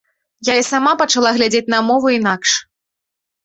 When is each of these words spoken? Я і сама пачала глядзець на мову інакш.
Я 0.47 0.53
і 0.61 0.65
сама 0.69 0.93
пачала 1.03 1.35
глядзець 1.37 1.67
на 1.77 1.85
мову 1.93 2.17
інакш. 2.19 2.59